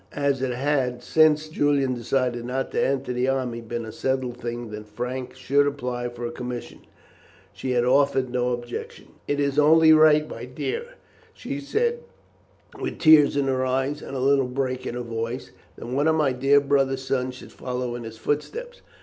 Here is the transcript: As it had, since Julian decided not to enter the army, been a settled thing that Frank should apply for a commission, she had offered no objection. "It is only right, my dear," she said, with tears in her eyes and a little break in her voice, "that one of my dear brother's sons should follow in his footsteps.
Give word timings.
As 0.15 0.41
it 0.41 0.51
had, 0.51 1.03
since 1.03 1.47
Julian 1.47 1.93
decided 1.93 2.43
not 2.45 2.71
to 2.71 2.83
enter 2.83 3.13
the 3.13 3.27
army, 3.27 3.61
been 3.61 3.85
a 3.85 3.91
settled 3.91 4.37
thing 4.37 4.71
that 4.71 4.87
Frank 4.87 5.35
should 5.35 5.67
apply 5.67 6.09
for 6.09 6.25
a 6.25 6.31
commission, 6.31 6.79
she 7.53 7.73
had 7.73 7.85
offered 7.85 8.31
no 8.31 8.49
objection. 8.51 9.09
"It 9.27 9.39
is 9.39 9.59
only 9.59 9.93
right, 9.93 10.27
my 10.27 10.45
dear," 10.45 10.95
she 11.35 11.59
said, 11.59 11.99
with 12.79 12.97
tears 12.97 13.37
in 13.37 13.45
her 13.45 13.63
eyes 13.63 14.01
and 14.01 14.15
a 14.17 14.19
little 14.19 14.47
break 14.47 14.87
in 14.87 14.95
her 14.95 15.01
voice, 15.01 15.51
"that 15.75 15.85
one 15.85 16.07
of 16.07 16.15
my 16.15 16.31
dear 16.31 16.59
brother's 16.59 17.03
sons 17.05 17.35
should 17.35 17.51
follow 17.51 17.93
in 17.93 18.03
his 18.03 18.17
footsteps. 18.17 18.81